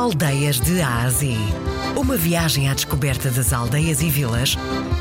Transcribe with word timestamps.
Aldeias 0.00 0.58
de 0.58 0.80
Ásia. 0.80 1.36
Uma 1.94 2.16
viagem 2.16 2.70
à 2.70 2.72
descoberta 2.72 3.30
das 3.30 3.52
aldeias 3.52 4.00
e 4.00 4.08
vilas 4.08 4.56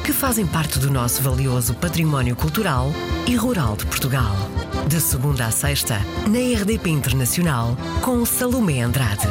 que 0.05 0.11
fazem 0.11 0.45
parte 0.45 0.77
do 0.77 0.91
nosso 0.91 1.23
valioso 1.23 1.73
património 1.73 2.35
cultural 2.35 2.87
e 3.25 3.33
rural 3.33 3.77
de 3.77 3.85
Portugal. 3.85 4.35
De 4.89 4.99
segunda 4.99 5.45
a 5.45 5.51
sexta, 5.51 5.99
na 6.27 6.61
RDP 6.61 6.89
Internacional, 6.89 7.77
com 8.01 8.25
Salomé 8.25 8.81
Andrade. 8.81 9.25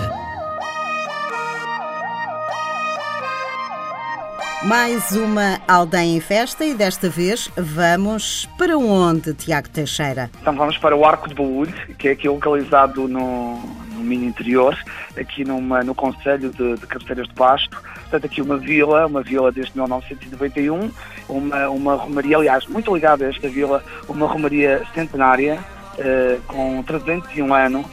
Mais 4.64 5.12
uma 5.12 5.60
aldeia 5.68 6.16
em 6.16 6.20
festa 6.20 6.64
e 6.64 6.72
desta 6.72 7.10
vez 7.10 7.50
vamos 7.54 8.48
para 8.56 8.78
onde, 8.78 9.34
Tiago 9.34 9.68
Teixeira? 9.68 10.30
Então 10.40 10.56
vamos 10.56 10.78
para 10.78 10.96
o 10.96 11.04
Arco 11.04 11.28
de 11.28 11.34
Baúlho, 11.34 11.74
que 11.98 12.08
é 12.08 12.12
aqui 12.12 12.26
localizado 12.26 13.06
no, 13.06 13.77
Minho 14.08 14.24
Interior, 14.24 14.76
aqui 15.16 15.44
numa, 15.44 15.82
no 15.82 15.94
Conselho 15.94 16.50
de, 16.50 16.74
de 16.76 16.86
Cabeceiras 16.86 17.28
de 17.28 17.34
Pasto. 17.34 17.80
Portanto, 17.80 18.24
aqui 18.24 18.40
uma 18.40 18.56
vila, 18.56 19.06
uma 19.06 19.22
vila 19.22 19.52
desde 19.52 19.72
1991, 19.74 20.90
uma, 21.28 21.68
uma 21.68 21.94
romaria, 21.94 22.36
aliás, 22.36 22.66
muito 22.66 22.94
ligada 22.94 23.26
a 23.26 23.28
esta 23.28 23.48
vila, 23.48 23.84
uma 24.08 24.26
romaria 24.26 24.82
centenária, 24.94 25.58
eh, 25.98 26.38
com 26.46 26.82
301 26.84 27.52
anos, 27.52 27.86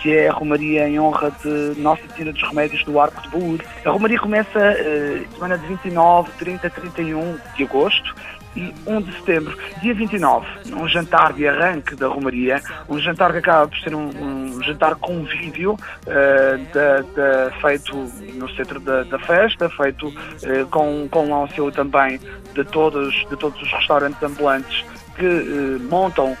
que 0.00 0.16
é 0.16 0.28
a 0.28 0.32
Romaria 0.32 0.88
em 0.88 1.00
honra 1.00 1.32
de 1.42 1.80
Nossa 1.80 2.02
Senhora 2.14 2.32
dos 2.32 2.42
Remédios 2.42 2.84
do 2.84 3.00
Arco 3.00 3.20
de 3.22 3.28
Baúd. 3.28 3.64
A 3.84 3.90
Romaria 3.90 4.18
começa 4.18 4.58
uh, 4.58 5.34
semana 5.34 5.58
de 5.58 5.66
29, 5.66 6.30
30, 6.38 6.70
31 6.70 7.38
de 7.56 7.64
agosto 7.64 8.14
e 8.56 8.74
1 8.86 9.02
de 9.02 9.12
setembro. 9.18 9.58
Dia 9.80 9.94
29, 9.94 10.46
um 10.74 10.88
jantar 10.88 11.32
de 11.32 11.46
arranque 11.46 11.94
da 11.94 12.08
Romaria, 12.08 12.60
um 12.88 12.98
jantar 12.98 13.32
que 13.32 13.38
acaba 13.38 13.68
por 13.68 13.78
ser 13.78 13.94
um, 13.94 14.08
um 14.08 14.62
jantar 14.62 14.96
convívio 14.96 15.72
uh, 15.72 16.72
da, 16.72 17.02
da, 17.14 17.50
feito 17.60 17.94
no 18.34 18.48
centro 18.50 18.80
da, 18.80 19.02
da 19.04 19.18
festa, 19.18 19.68
feito 19.70 20.08
uh, 20.08 20.66
com, 20.70 21.08
com 21.10 21.28
o 21.28 21.34
auxílio 21.34 21.70
também 21.70 22.20
de 22.54 22.64
todos, 22.64 23.14
de 23.28 23.36
todos 23.36 23.60
os 23.60 23.72
restaurantes 23.72 24.22
ambulantes 24.22 24.84
que 25.16 25.82
montam 25.90 26.36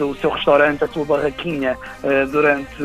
o 0.00 0.14
seu 0.14 0.30
restaurante, 0.30 0.84
a 0.84 0.88
sua 0.88 1.04
barraquinha 1.04 1.76
uh, 2.02 2.26
durante, 2.30 2.82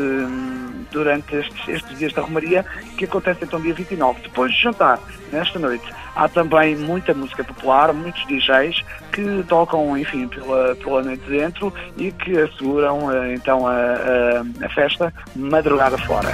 durante 0.92 1.36
estes, 1.36 1.68
estes 1.68 1.98
dias 1.98 2.14
da 2.14 2.22
Romaria, 2.22 2.66
que 2.98 3.06
acontece 3.06 3.44
então 3.44 3.62
dia 3.62 3.74
29. 3.74 4.22
Depois 4.22 4.52
de 4.52 4.62
jantar, 4.62 5.00
nesta 5.32 5.60
noite, 5.60 5.86
há 6.16 6.28
também 6.28 6.76
muita 6.76 7.14
música 7.14 7.44
popular, 7.44 7.94
muitos 7.94 8.26
DJs 8.28 8.84
que 9.12 9.44
tocam, 9.48 9.98
enfim, 9.98 10.28
pela, 10.28 10.76
pela 10.76 11.04
noite 11.04 11.24
dentro 11.30 11.74
e 11.98 12.12
que 12.12 12.38
asseguram 12.40 13.08
uh, 13.08 13.34
então 13.34 13.68
a, 13.68 13.74
a, 13.74 14.66
a 14.66 14.70
festa 14.70 15.14
madrugada 15.36 15.98
fora. 16.00 16.34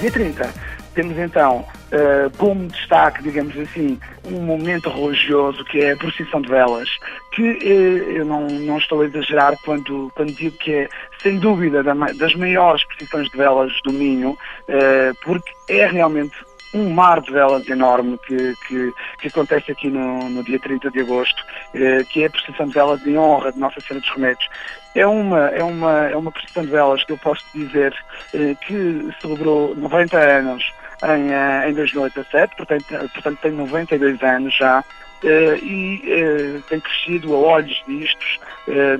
Dia 0.00 0.12
30, 0.12 0.54
temos 0.94 1.18
então 1.18 1.66
uh, 1.92 2.36
como 2.36 2.68
destaque, 2.68 3.22
digamos 3.22 3.56
assim, 3.58 3.98
um 4.24 4.40
momento 4.40 4.88
religioso 4.88 5.64
que 5.64 5.80
é 5.80 5.92
a 5.92 5.96
procissão 5.96 6.40
de 6.40 6.48
velas, 6.48 6.88
que 7.32 7.42
uh, 7.42 8.10
eu 8.10 8.24
não, 8.24 8.46
não 8.46 8.78
estou 8.78 9.02
a 9.02 9.06
exagerar 9.06 9.56
quando, 9.64 10.10
quando 10.14 10.32
digo 10.32 10.56
que 10.58 10.72
é, 10.72 10.88
sem 11.22 11.38
dúvida, 11.38 11.82
das 11.82 12.34
maiores 12.34 12.84
procissões 12.84 13.28
de 13.30 13.36
velas 13.36 13.72
do 13.84 13.92
Minho, 13.92 14.30
uh, 14.30 15.16
porque 15.24 15.52
é 15.68 15.86
realmente 15.86 16.36
um 16.72 16.90
mar 16.90 17.20
de 17.20 17.32
velas 17.32 17.66
enorme 17.68 18.18
que, 18.18 18.54
que, 18.66 18.92
que 19.20 19.28
acontece 19.28 19.72
aqui 19.72 19.88
no, 19.88 20.28
no, 20.28 20.42
dia 20.42 20.58
30 20.58 20.90
de 20.90 21.00
agosto, 21.00 21.42
eh, 21.74 22.04
que 22.04 22.22
é 22.22 22.26
a 22.26 22.30
procissão 22.30 22.66
de 22.66 22.74
velas 22.74 23.06
em 23.06 23.16
honra 23.16 23.52
de 23.52 23.58
Nossa 23.58 23.80
Senhora 23.80 24.00
dos 24.00 24.10
Remédios. 24.10 24.48
É 24.94 25.06
uma, 25.06 25.48
é 25.48 25.62
uma, 25.62 26.08
é 26.08 26.16
uma 26.16 26.32
procissão 26.32 26.64
de 26.64 26.70
velas 26.70 27.04
que 27.04 27.12
eu 27.12 27.18
posso 27.18 27.44
dizer 27.54 27.94
eh, 28.34 28.54
que 28.66 29.08
celebrou 29.20 29.74
90 29.76 30.18
anos 30.18 30.72
em, 31.04 31.32
eh, 31.32 31.70
em 31.70 31.74
2017, 31.74 32.56
portanto, 32.56 33.10
portanto 33.12 33.38
tem 33.40 33.52
92 33.52 34.22
anos 34.22 34.54
já, 34.56 34.80
uh, 34.80 35.64
e 35.64 36.02
uh, 36.04 36.62
tem 36.68 36.80
crescido 36.80 37.34
a 37.34 37.38
olhos 37.38 37.82
vistos, 37.86 38.38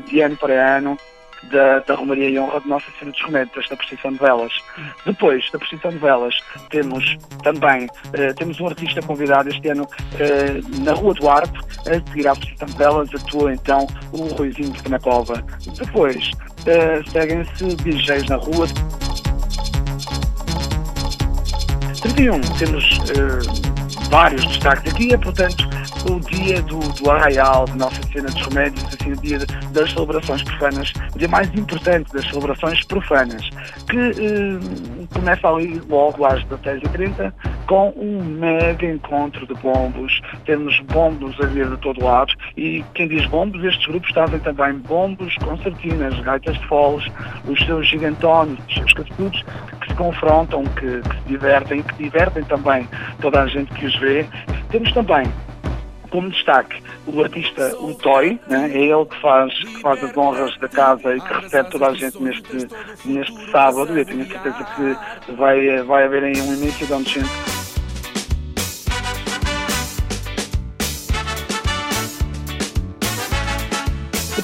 de 0.07 0.21
ano 0.21 0.37
para 0.37 0.77
ano, 0.79 0.99
da, 1.45 1.79
da 1.81 1.95
Romaria 1.95 2.29
e 2.29 2.39
Honra 2.39 2.61
de 2.61 2.69
Nossa 2.69 2.87
Senhora 2.99 3.13
dos 3.13 3.25
Remédios, 3.25 3.57
esta 3.59 3.77
procissão 3.77 4.13
de 4.13 4.19
velas. 4.19 4.53
Depois 5.07 5.51
da 5.51 5.59
procissão 5.59 5.91
de 5.91 5.99
velas, 5.99 6.35
temos 6.71 7.17
também 7.43 7.89
temos 8.37 8.61
um 8.61 8.67
artista 8.67 9.01
convidado 9.03 9.49
este 9.49 9.69
ano 9.69 9.89
na 10.81 10.93
Rua 10.93 11.15
do 11.15 11.29
Arte, 11.29 11.59
a 11.81 11.95
seguir 12.09 12.27
à 12.29 12.35
procissão 12.35 12.67
de 12.67 12.77
velas, 12.77 13.15
atua 13.15 13.53
então 13.53 13.87
o 14.13 14.25
Ruizinho 14.35 14.73
de 14.73 14.83
Penacova. 14.83 15.45
Depois 15.79 16.31
seguem-se 17.13 17.77
DJs 17.77 18.29
na 18.29 18.37
rua. 18.37 18.67
31 22.01 22.41
temos 22.59 22.99
uh, 22.99 24.11
vários 24.11 24.45
destaques 24.47 24.93
aqui, 24.93 25.13
é 25.13 25.19
portanto 25.19 25.69
o 26.11 26.18
dia 26.39 26.63
do, 26.63 26.79
do 26.79 27.11
Arraial 27.11 27.65
de 27.65 27.77
Nossa 27.77 28.01
Senhora 28.05 28.31
dos 28.31 28.47
Remédios, 28.47 28.85
assim, 28.85 29.13
o 29.13 29.17
dia 29.17 29.39
das 29.73 29.91
celebrações 29.91 30.43
profanas, 30.43 30.93
o 31.15 31.19
dia 31.19 31.29
mais 31.29 31.53
importante 31.55 32.13
das 32.13 32.25
celebrações 32.27 32.85
profanas, 32.85 33.51
que 33.89 33.97
uh, 33.97 35.09
começa 35.13 35.49
ali 35.49 35.81
logo 35.89 36.25
às 36.25 36.45
16h30 36.45 37.33
com 37.67 37.93
um 37.97 38.23
mega 38.23 38.87
encontro 38.87 39.47
de 39.47 39.55
bombos. 39.55 40.21
Temos 40.45 40.79
bombos 40.81 41.39
a 41.41 41.47
vir 41.47 41.69
de 41.69 41.77
todo 41.79 42.05
lado 42.05 42.33
e 42.57 42.85
quem 42.95 43.09
diz 43.09 43.27
bombos, 43.27 43.63
estes 43.65 43.87
grupos 43.87 44.13
trazem 44.13 44.39
também 44.39 44.75
bombos, 44.75 45.35
concertinas, 45.37 46.19
gaitas 46.21 46.57
de 46.57 46.67
foles, 46.67 47.11
os 47.47 47.59
seus 47.67 47.87
gigantones, 47.89 48.59
os 48.69 48.75
seus 48.75 48.93
catutos, 48.93 49.45
que 49.81 49.89
se 49.89 49.95
confrontam, 49.95 50.65
que, 50.65 51.01
que 51.01 51.17
se 51.17 51.23
divertem, 51.27 51.83
que 51.83 51.95
divertem 51.95 52.45
também 52.45 52.89
toda 53.21 53.43
a 53.43 53.47
gente 53.47 53.73
que 53.75 53.87
os 53.87 53.97
vê. 53.97 54.25
Temos 54.71 54.93
também 54.93 55.27
como 56.11 56.31
destaque 56.31 56.83
o 57.07 57.23
artista 57.23 57.75
o 57.79 57.95
Toy, 57.95 58.39
né? 58.49 58.71
é 58.73 58.79
ele 58.79 59.05
que 59.07 59.21
faz, 59.21 59.53
que 59.55 59.81
faz 59.81 60.03
as 60.05 60.17
honras 60.17 60.57
da 60.59 60.69
casa 60.69 61.17
e 61.17 61.21
que 61.21 61.35
recebe 61.35 61.71
toda 61.71 61.89
a 61.89 61.95
gente 61.95 62.23
neste, 62.23 62.69
neste 63.05 63.51
sábado. 63.51 63.97
Eu 63.97 64.05
tenho 64.05 64.27
certeza 64.27 64.67
que 64.77 65.33
vai, 65.33 65.83
vai 65.83 66.05
haver 66.05 66.25
aí 66.25 66.41
um 66.41 66.55
início 66.55 66.87
de 66.87 66.93
onde 66.93 67.11
gente 67.11 67.58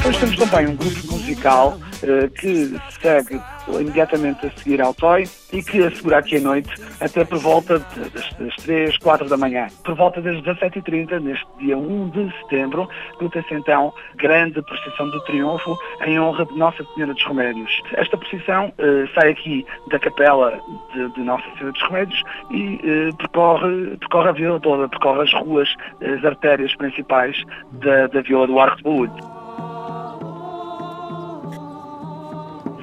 Depois 0.05 0.19
temos 0.19 0.37
também 0.37 0.67
um 0.67 0.77
grupo 0.77 1.13
musical 1.13 1.79
uh, 1.79 2.31
que 2.33 2.79
segue 3.01 3.41
imediatamente 3.81 4.47
a 4.47 4.51
seguir 4.51 4.83
ao 4.83 4.93
Toy 4.93 5.27
e 5.51 5.63
que 5.63 5.83
assegura 5.83 6.19
aqui 6.19 6.37
a 6.37 6.41
noite 6.41 6.69
até 7.01 7.25
por 7.25 7.39
volta 7.39 7.79
das, 7.79 8.35
das 8.35 8.55
3, 8.57 8.99
4 8.99 9.31
da 9.31 9.39
manhã. 9.39 9.67
Por 9.83 9.95
volta 9.95 10.21
das 10.21 10.37
17h30, 10.43 11.21
neste 11.21 11.47
dia 11.59 11.79
1 11.79 12.11
de 12.11 12.31
setembro, 12.43 12.87
luta-se 13.19 13.55
então 13.55 13.95
grande 14.17 14.61
procissão 14.61 15.09
do 15.09 15.25
triunfo 15.25 15.75
em 16.05 16.21
honra 16.21 16.45
de 16.45 16.59
Nossa 16.59 16.85
Senhora 16.93 17.15
dos 17.15 17.25
Remédios. 17.25 17.81
Esta 17.95 18.19
procissão 18.19 18.75
uh, 18.79 19.15
sai 19.15 19.31
aqui 19.31 19.65
da 19.91 19.99
capela 19.99 20.61
de, 20.93 21.15
de, 21.15 21.21
Nossa 21.23 21.45
Senhora 21.57 21.73
dos 21.73 21.83
Remédios 21.83 22.23
e 22.51 22.75
uh, 22.75 23.17
percorre, 23.17 23.97
percorre 23.97 24.29
a 24.29 24.33
vila 24.33 24.61
toda, 24.61 24.87
percorre 24.87 25.23
as 25.23 25.33
ruas, 25.33 25.75
as 26.03 26.23
artérias 26.23 26.77
principais 26.77 27.43
da, 27.73 28.07
da 28.09 28.21
Vila 28.21 28.47
do 28.47 28.59
Arco 28.61 28.77
de 28.77 28.83
Baúde. 28.83 29.34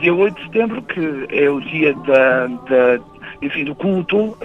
Dia 0.01 0.13
8 0.13 0.35
de 0.35 0.45
setembro, 0.45 0.81
que 0.84 1.28
é 1.29 1.50
o 1.50 1.62
dia 1.62 1.94
da, 1.94 2.47
da 2.47 3.10
enfim, 3.41 3.63
do 3.63 3.75
culto 3.75 4.18
uh, 4.18 4.38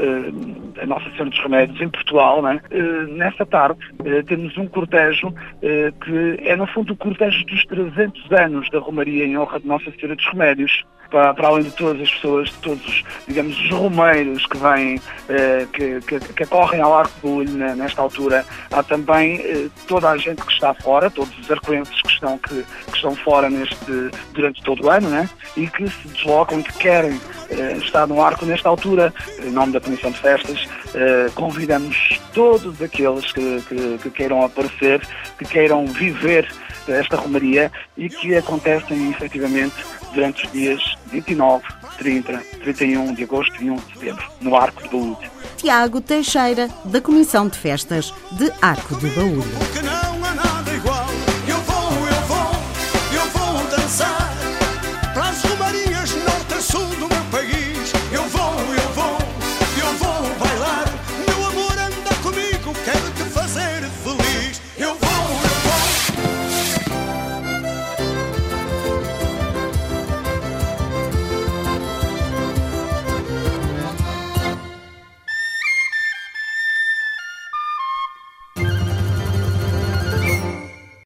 a 0.81 0.87
Nossa 0.87 1.09
Senhora 1.11 1.31
dos 1.31 1.39
Remédios 1.41 1.81
em 1.81 1.89
Portugal, 1.89 2.43
né? 2.43 2.61
Uh, 2.71 3.13
nessa 3.15 3.45
tarde 3.45 3.79
uh, 4.01 4.23
temos 4.25 4.57
um 4.57 4.67
cortejo 4.67 5.33
que 5.61 6.39
é 6.43 6.57
no 6.57 6.67
fundo 6.67 6.93
o 6.93 6.97
cortejo 6.97 7.45
dos 7.47 7.65
300 7.67 8.33
anos 8.33 8.71
da 8.71 8.79
Romaria 8.79 9.25
em 9.25 9.37
honra 9.37 9.61
de 9.61 9.67
Nossa 9.67 9.91
Senhora 9.93 10.17
dos 10.17 10.27
Remédios 10.27 10.85
para, 11.11 11.35
para, 11.35 11.49
além 11.49 11.65
de 11.65 11.71
todas 11.73 12.03
as 12.03 12.11
pessoas, 12.11 12.49
de 12.51 12.57
todos, 12.59 13.05
digamos, 13.27 13.59
os 13.59 13.71
romeiros 13.71 14.47
que 14.47 14.57
vêm, 14.57 15.01
eh, 15.29 15.67
que, 15.73 16.01
que, 16.01 16.21
que, 16.21 16.43
acorrem 16.43 16.81
ao 16.81 16.95
Arco 16.95 17.21
do 17.21 17.35
Olho 17.37 17.51
nesta 17.51 18.03
altura, 18.03 18.45
há 18.71 18.83
também 18.83 19.41
eh, 19.41 19.69
toda 19.87 20.11
a 20.11 20.17
gente 20.17 20.43
que 20.43 20.53
está 20.53 20.75
fora, 20.75 21.11
todos 21.11 21.37
os 21.39 21.51
arcoenses 21.51 22.01
que 22.03 22.11
estão, 22.11 22.39
que, 22.39 22.63
que 22.63 22.97
estão 22.97 23.15
fora 23.17 23.49
neste, 23.49 24.11
durante 24.33 24.63
todo 24.63 24.85
o 24.85 24.91
ano, 24.91 25.09
né? 25.09 25.29
e 25.57 25.67
que 25.67 25.89
se 25.89 26.09
deslocam 26.09 26.63
que 26.63 26.73
querem 26.79 27.19
eh, 27.51 27.77
estar 27.79 28.07
no 28.07 28.23
Arco 28.23 28.45
nesta 28.45 28.69
altura, 28.69 29.13
em 29.43 29.51
nome 29.51 29.73
da 29.73 29.81
Comissão 29.81 30.11
de 30.11 30.19
Festas, 30.19 30.67
eh, 30.95 31.31
convidamos 31.35 32.21
todos 32.33 32.81
aqueles 32.81 33.31
que, 33.33 33.63
que, 33.69 33.99
que 33.99 34.11
queiram 34.11 34.43
aparecer, 34.43 35.01
que 35.39 35.45
queiram 35.45 35.87
viver 35.87 36.49
esta 36.89 37.17
romaria 37.17 37.71
e 37.97 38.09
que 38.09 38.37
acontecem 38.37 39.11
efetivamente 39.11 39.75
durante 40.15 40.47
os 40.47 40.53
dias 40.53 40.97
29, 41.11 41.65
30, 41.99 42.43
31 42.63 43.15
de 43.15 43.25
agosto 43.25 43.63
e 43.63 43.71
1 43.71 43.75
de 43.75 43.93
setembro, 43.95 44.25
no 44.41 44.57
Arco 44.57 44.83
de 44.83 44.89
Baúde. 44.89 45.31
Tiago 45.57 46.01
Teixeira, 46.01 46.69
da 46.85 47.01
Comissão 47.01 47.49
de 47.49 47.59
Festas 47.59 48.13
de 48.33 48.53
Arco 48.61 48.95
de 48.97 49.09
Baúde. 49.11 49.86